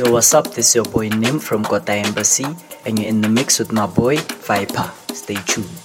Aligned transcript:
Yo, 0.00 0.10
what's 0.12 0.32
up? 0.32 0.54
This 0.54 0.70
is 0.70 0.76
your 0.76 0.86
boy 0.86 1.10
Nim 1.10 1.38
from 1.38 1.62
Kota 1.62 1.92
Embassy, 1.92 2.46
and 2.86 2.98
you're 2.98 3.06
in 3.06 3.20
the 3.20 3.28
mix 3.28 3.58
with 3.58 3.70
my 3.70 3.84
boy 3.84 4.16
Viper. 4.16 4.90
Stay 5.12 5.36
tuned. 5.44 5.79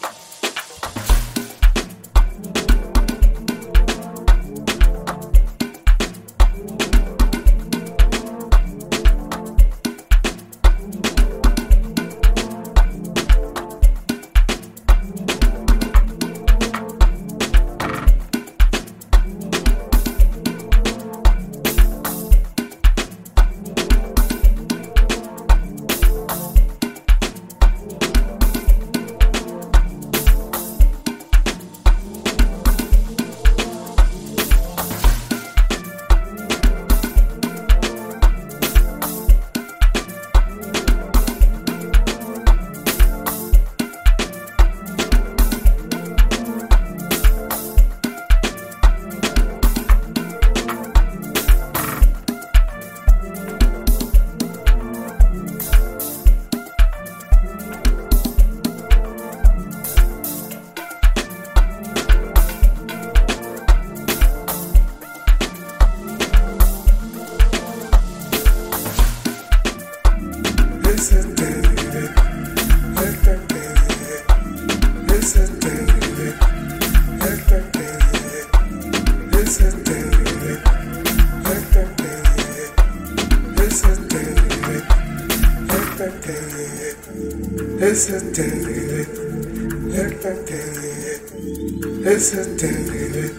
It's 92.18 92.32
a 92.34 92.38
it. 92.40 93.36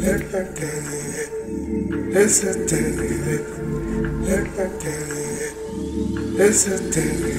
It's 0.00 0.32
a 0.32 0.40
it. 1.12 1.28
It's 2.16 2.44
a 2.44 2.54
it. 2.64 3.44
Listen 4.24 4.70
to 4.80 4.90
it. 5.28 5.54
Listen 6.38 6.90
to 6.92 7.00
it. 7.26 7.29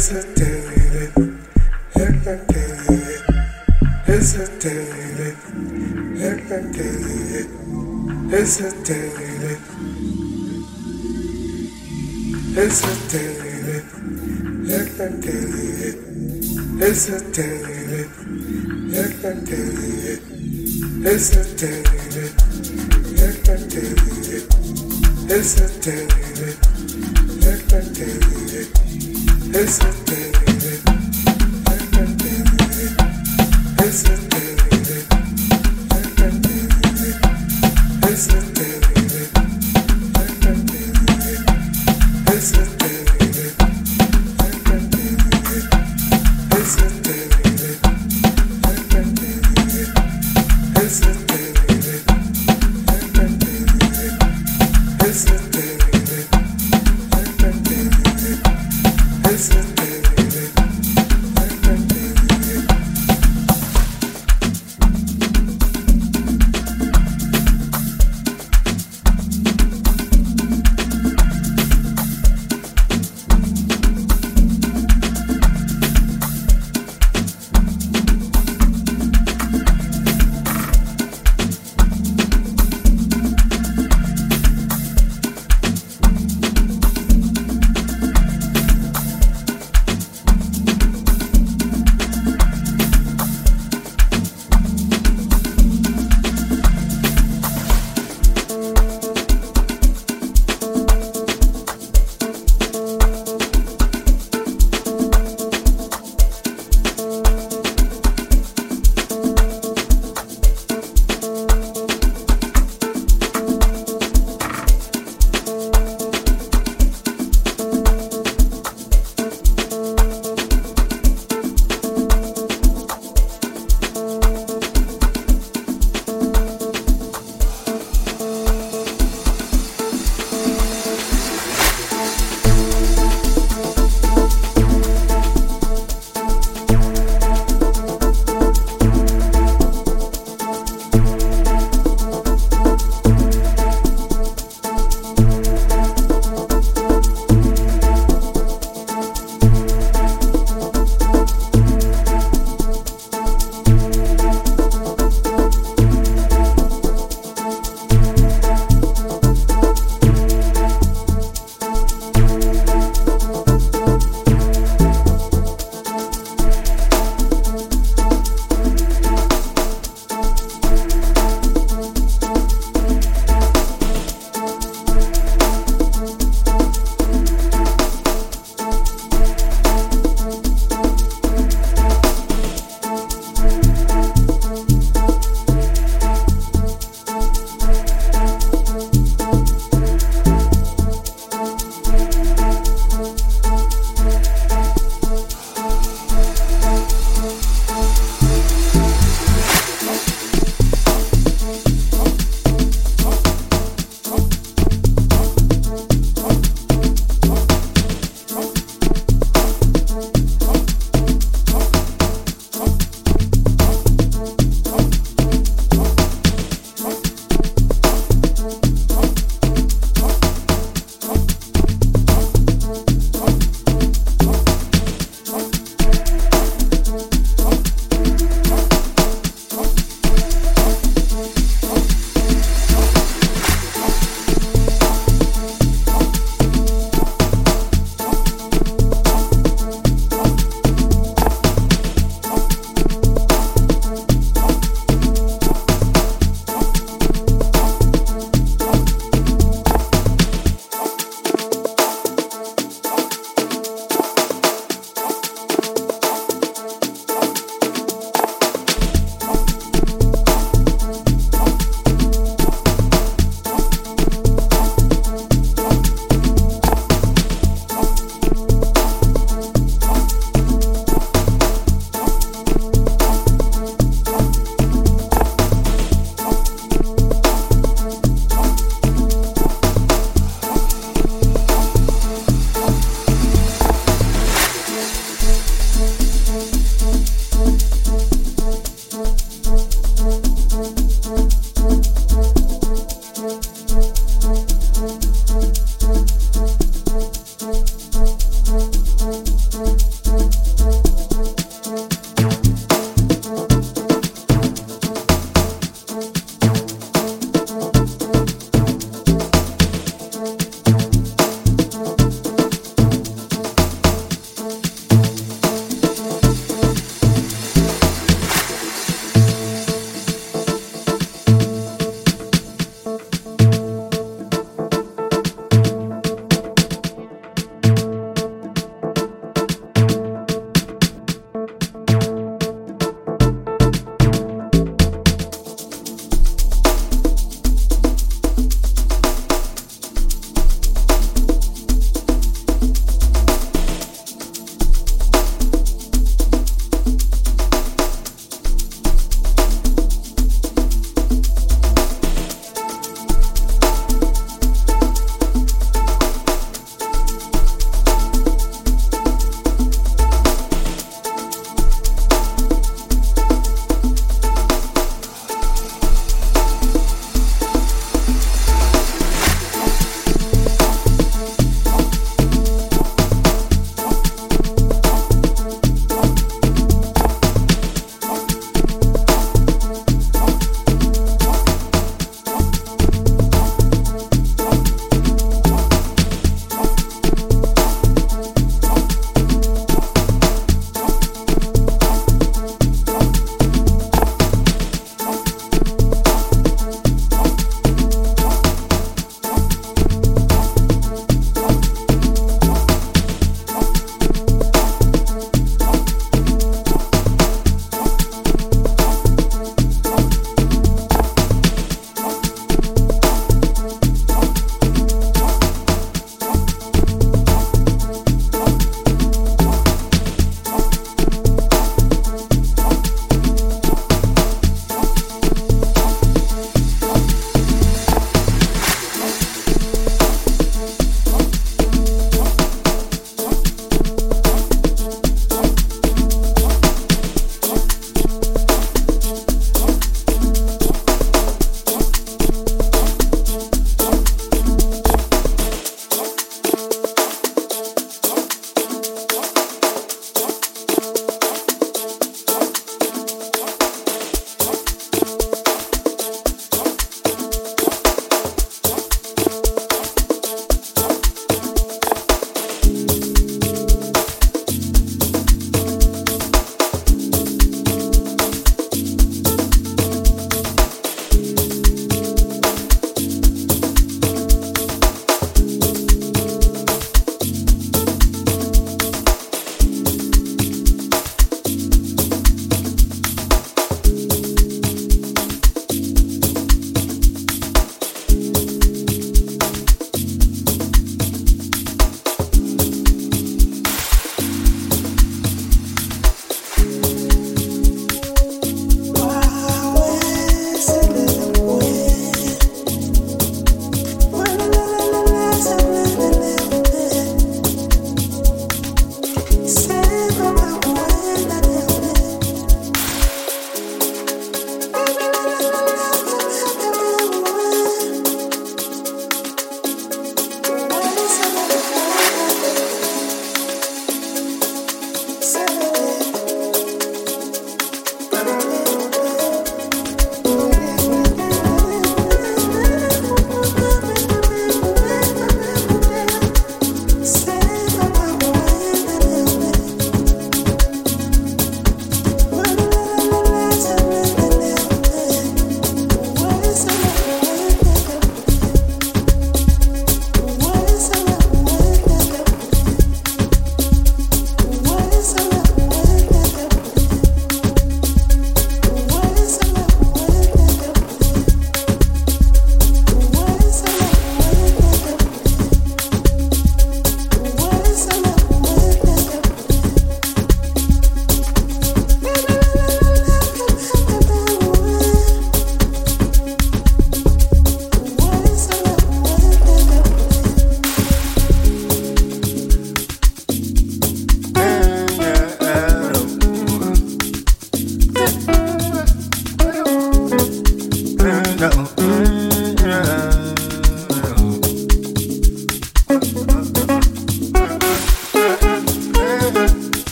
hesitated, 0.00 1.12
hesitated, 1.92 3.20
hesitated, 4.06 5.36
hesitated, 6.16 7.50
hesitated, 8.30 9.60
hesitated, 12.56 13.84
hesitated, 14.70 15.96
hesitated, 16.80 18.08
hesitated, 18.94 20.20
hesitated. 21.04 22.29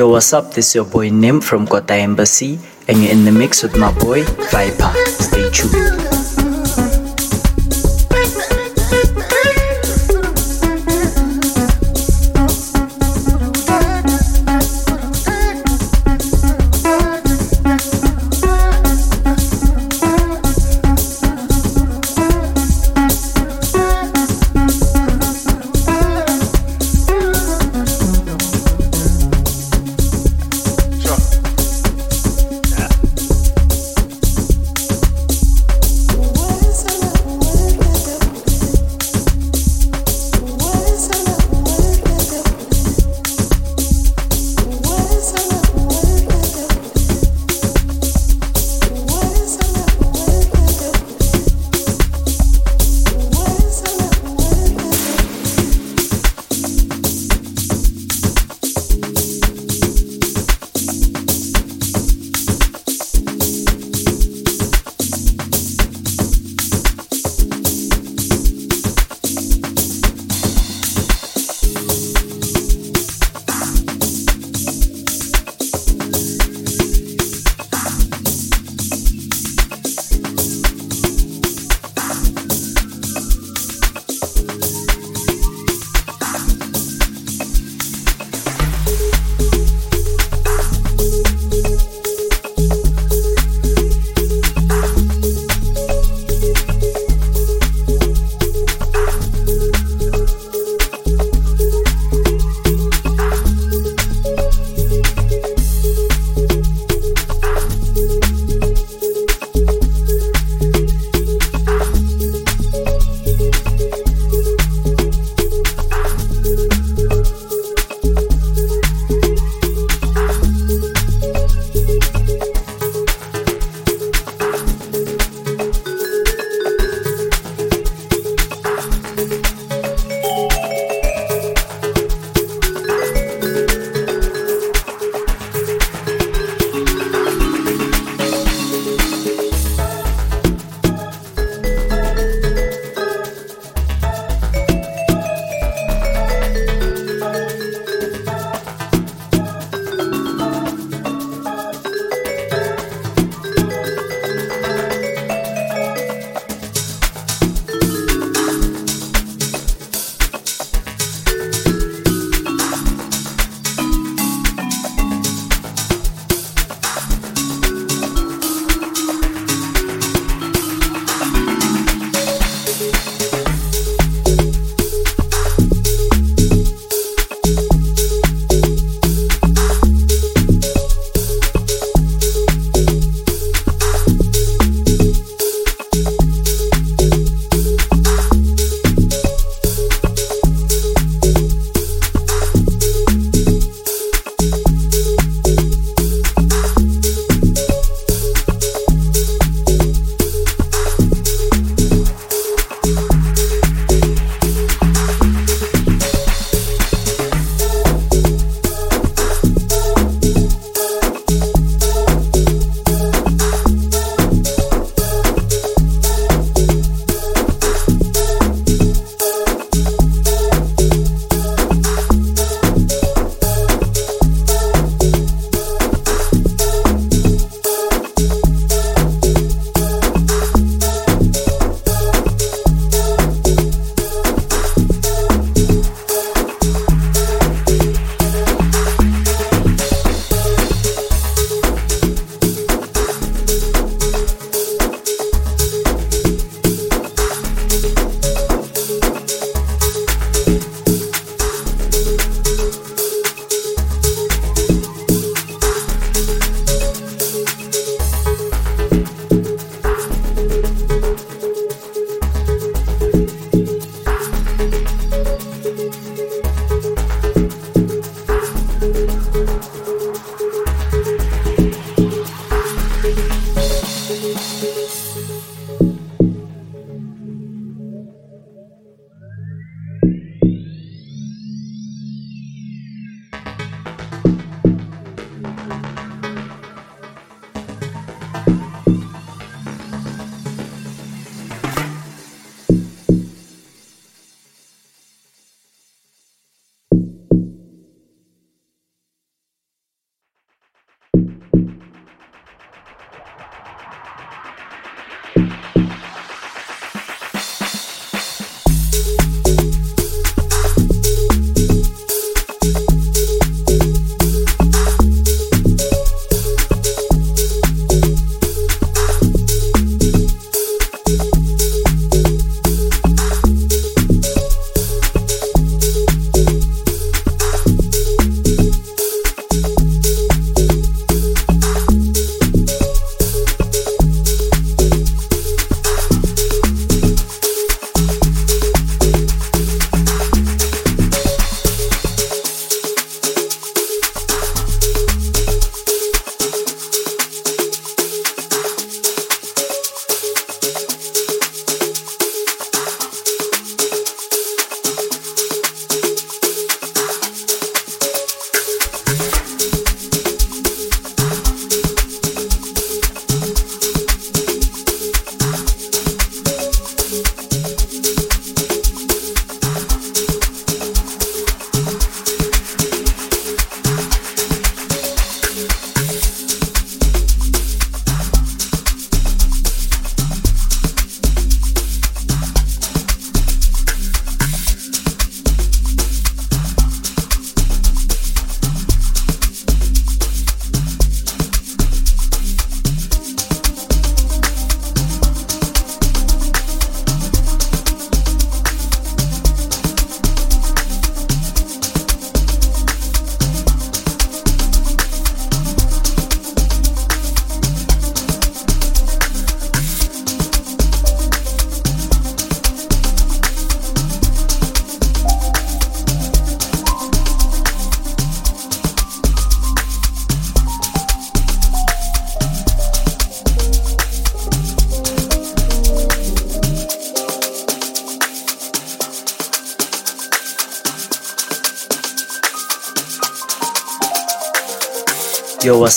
Yo, 0.00 0.08
what's 0.08 0.32
up? 0.32 0.54
This 0.54 0.68
is 0.68 0.76
your 0.76 0.86
boy 0.86 1.10
Nim 1.10 1.42
from 1.42 1.66
Kota 1.66 1.92
Embassy, 1.92 2.58
and 2.88 3.02
you're 3.02 3.12
in 3.12 3.26
the 3.26 3.32
mix 3.32 3.62
with 3.62 3.76
my 3.76 3.92
boy 3.98 4.24
Viper. 4.48 4.94
Stay 5.20 5.50
tuned. 5.50 5.99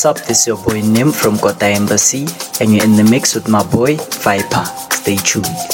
What's 0.03 0.21
up? 0.21 0.27
This 0.27 0.41
is 0.41 0.47
your 0.47 0.57
boy 0.57 0.81
Nim 0.81 1.11
from 1.13 1.37
Kota 1.37 1.67
Embassy, 1.67 2.25
and 2.59 2.73
you're 2.73 2.83
in 2.83 2.95
the 2.97 3.07
mix 3.09 3.35
with 3.35 3.47
my 3.47 3.63
boy 3.63 3.95
Viper. 3.95 4.65
Stay 4.91 5.15
tuned. 5.15 5.72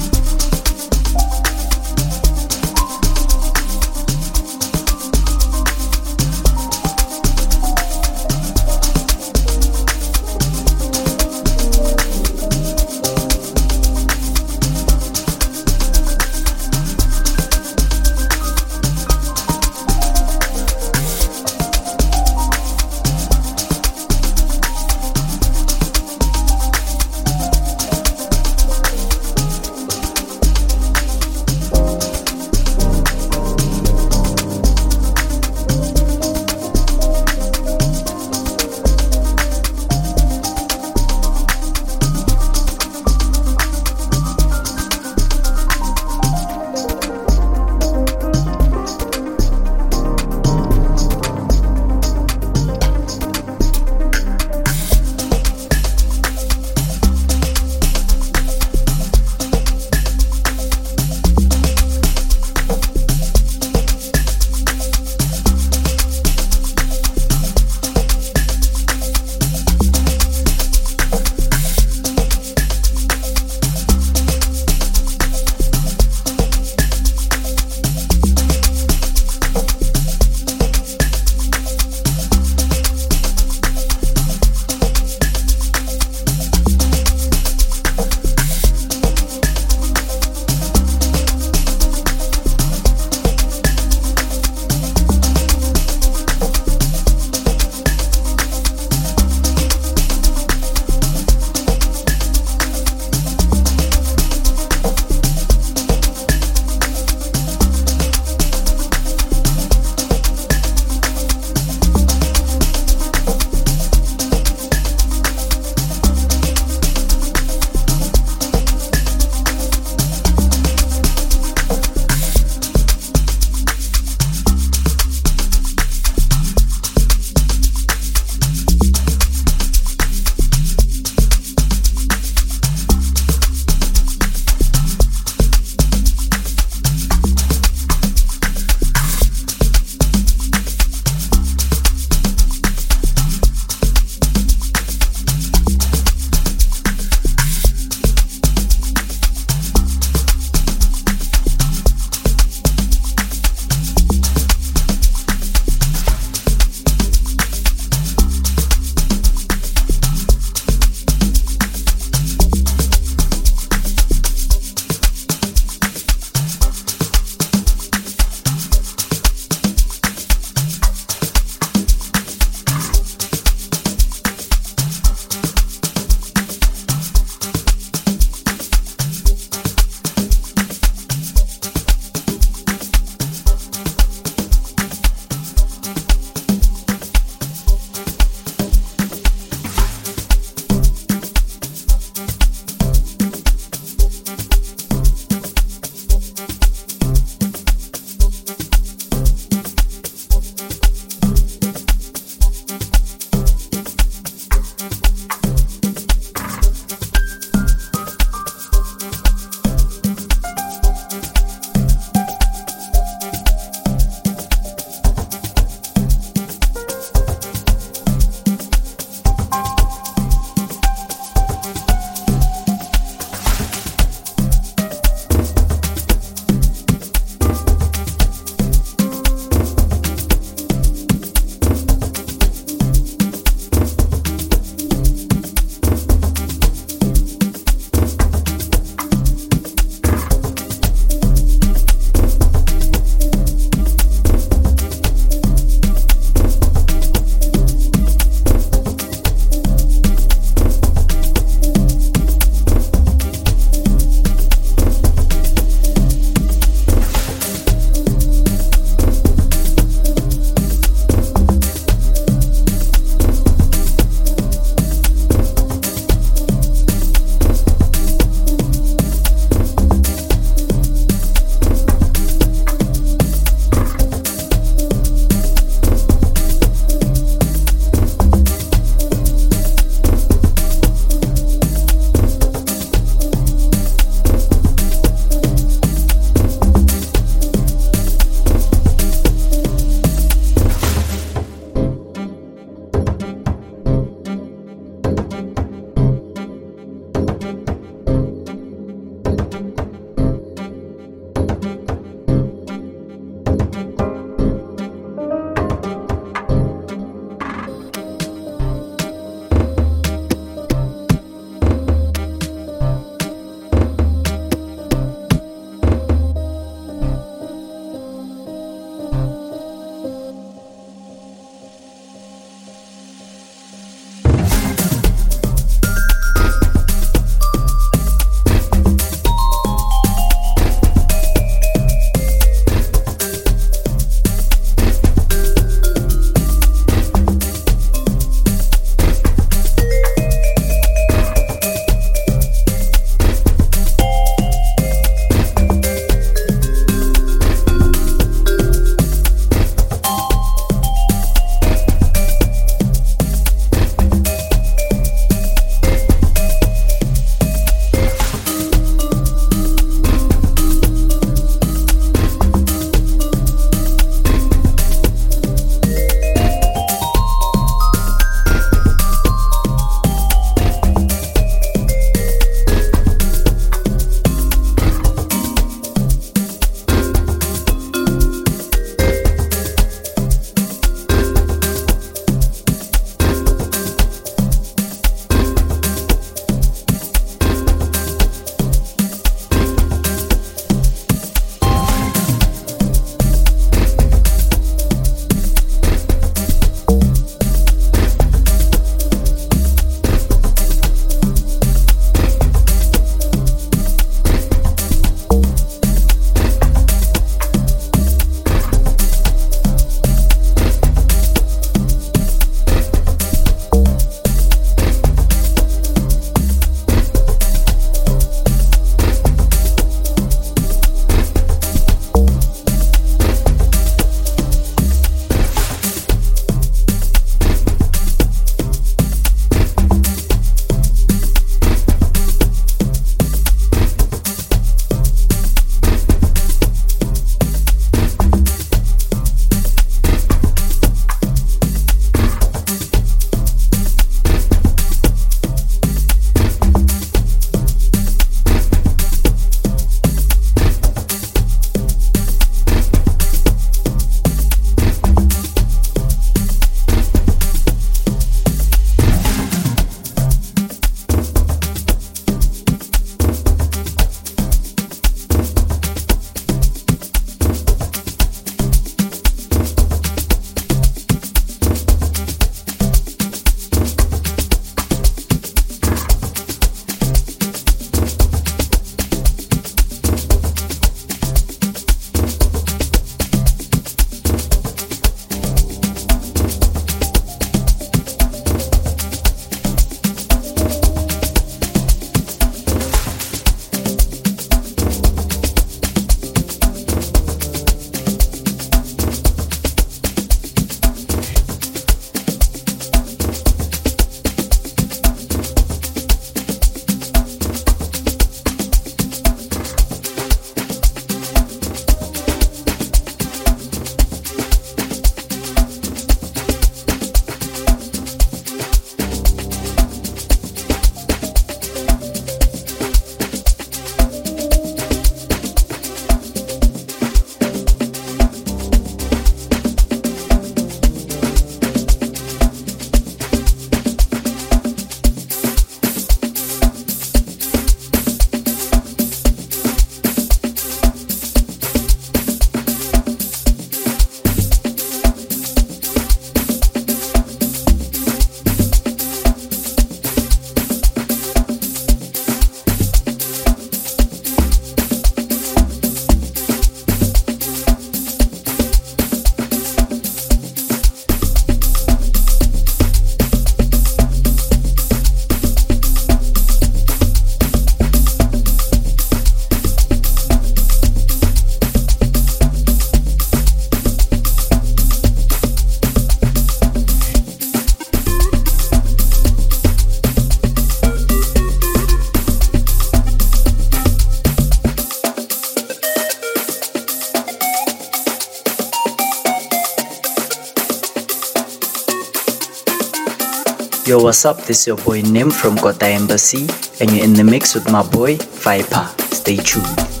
Yo, 593.91 594.01
what's 594.01 594.23
up? 594.23 594.37
This 594.45 594.61
is 594.61 594.67
your 594.67 594.77
boy 594.77 595.01
Nim 595.01 595.29
from 595.29 595.57
Kota 595.57 595.85
Embassy, 595.85 596.47
and 596.79 596.89
you're 596.91 597.03
in 597.03 597.11
the 597.11 597.25
mix 597.25 597.55
with 597.55 597.69
my 597.69 597.83
boy 597.83 598.15
Viper. 598.15 598.89
Stay 599.13 599.35
tuned. 599.35 600.00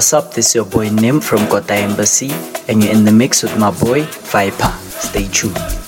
What's 0.00 0.14
up? 0.14 0.32
This 0.32 0.48
is 0.48 0.54
your 0.54 0.64
boy 0.64 0.88
Nim 0.88 1.20
from 1.20 1.46
Kota 1.48 1.74
Embassy, 1.74 2.30
and 2.68 2.82
you're 2.82 2.90
in 2.90 3.04
the 3.04 3.12
mix 3.12 3.42
with 3.42 3.58
my 3.58 3.70
boy 3.70 4.04
Viper. 4.32 4.72
Stay 4.88 5.28
tuned. 5.28 5.79